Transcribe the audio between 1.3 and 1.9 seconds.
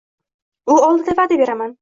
beraman.